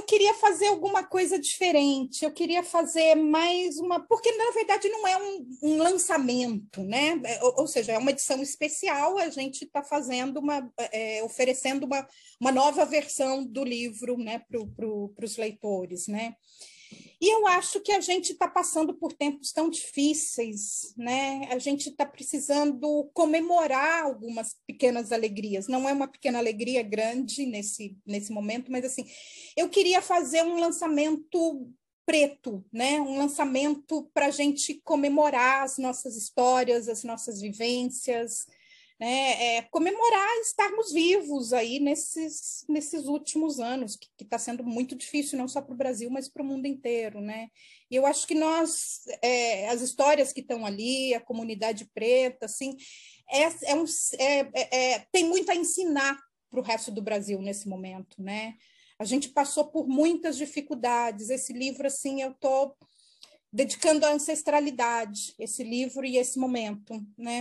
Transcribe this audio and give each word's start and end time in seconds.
eu 0.00 0.04
queria 0.04 0.32
fazer 0.34 0.68
alguma 0.68 1.04
coisa 1.04 1.38
diferente, 1.38 2.24
eu 2.24 2.32
queria 2.32 2.62
fazer 2.62 3.14
mais 3.14 3.78
uma. 3.78 4.00
Porque, 4.00 4.32
na 4.32 4.50
verdade, 4.52 4.88
não 4.88 5.06
é 5.06 5.16
um, 5.16 5.48
um 5.62 5.76
lançamento, 5.76 6.82
né? 6.82 7.20
É, 7.24 7.44
ou, 7.44 7.60
ou, 7.60 7.66
seja, 7.66 7.92
é 7.92 7.98
uma 7.98 8.10
edição 8.10 8.40
especial, 8.40 9.18
a 9.18 9.28
gente 9.28 9.64
está 9.64 9.82
fazendo 9.82 10.38
uma. 10.38 10.72
É, 10.90 11.22
oferecendo 11.22 11.84
uma, 11.84 12.08
uma 12.40 12.50
nova 12.50 12.84
versão 12.86 13.44
do 13.44 13.62
livro 13.62 14.16
né, 14.16 14.38
para 14.38 14.58
pro, 14.74 15.14
os 15.22 15.36
leitores, 15.36 16.06
né? 16.08 16.34
E 17.20 17.28
eu 17.28 17.46
acho 17.46 17.80
que 17.80 17.92
a 17.92 18.00
gente 18.00 18.32
está 18.32 18.48
passando 18.48 18.94
por 18.94 19.12
tempos 19.12 19.52
tão 19.52 19.68
difíceis, 19.68 20.94
né? 20.96 21.48
A 21.50 21.58
gente 21.58 21.90
está 21.90 22.06
precisando 22.06 23.10
comemorar 23.12 24.04
algumas 24.04 24.56
pequenas 24.66 25.12
alegrias. 25.12 25.68
Não 25.68 25.86
é 25.86 25.92
uma 25.92 26.08
pequena 26.08 26.38
alegria 26.38 26.82
grande 26.82 27.44
nesse, 27.44 27.98
nesse 28.06 28.32
momento, 28.32 28.72
mas 28.72 28.86
assim, 28.86 29.04
eu 29.54 29.68
queria 29.68 30.00
fazer 30.00 30.42
um 30.42 30.58
lançamento 30.58 31.70
preto, 32.06 32.64
né? 32.72 32.98
Um 33.02 33.18
lançamento 33.18 34.10
para 34.14 34.26
a 34.26 34.30
gente 34.30 34.80
comemorar 34.82 35.62
as 35.62 35.76
nossas 35.76 36.16
histórias, 36.16 36.88
as 36.88 37.04
nossas 37.04 37.40
vivências, 37.40 38.46
né, 39.00 39.56
é, 39.56 39.62
comemorar 39.62 40.28
estarmos 40.42 40.92
vivos 40.92 41.54
aí 41.54 41.80
nesses, 41.80 42.66
nesses 42.68 43.06
últimos 43.06 43.58
anos, 43.58 43.96
que 43.96 44.22
está 44.22 44.38
sendo 44.38 44.62
muito 44.62 44.94
difícil, 44.94 45.38
não 45.38 45.48
só 45.48 45.62
para 45.62 45.72
o 45.72 45.76
Brasil, 45.76 46.10
mas 46.10 46.28
para 46.28 46.42
o 46.42 46.46
mundo 46.46 46.66
inteiro. 46.66 47.18
Né? 47.22 47.48
E 47.90 47.96
eu 47.96 48.04
acho 48.04 48.26
que 48.26 48.34
nós, 48.34 49.00
é, 49.22 49.70
as 49.70 49.80
histórias 49.80 50.34
que 50.34 50.42
estão 50.42 50.66
ali, 50.66 51.14
a 51.14 51.20
comunidade 51.20 51.88
preta, 51.94 52.44
assim, 52.44 52.76
é, 53.30 53.70
é 53.70 53.74
um, 53.74 53.84
é, 54.18 54.40
é, 54.54 54.92
é, 54.92 55.06
tem 55.10 55.24
muito 55.24 55.50
a 55.50 55.56
ensinar 55.56 56.20
para 56.50 56.60
o 56.60 56.64
resto 56.64 56.90
do 56.90 57.00
Brasil 57.00 57.40
nesse 57.40 57.70
momento. 57.70 58.22
Né? 58.22 58.54
A 58.98 59.04
gente 59.06 59.30
passou 59.30 59.64
por 59.64 59.88
muitas 59.88 60.36
dificuldades. 60.36 61.30
Esse 61.30 61.54
livro, 61.54 61.86
assim, 61.86 62.20
eu 62.20 62.32
estou 62.32 62.76
dedicando 63.52 64.06
à 64.06 64.12
ancestralidade, 64.12 65.34
esse 65.38 65.64
livro 65.64 66.04
e 66.04 66.16
esse 66.16 66.38
momento, 66.38 67.04
né? 67.18 67.38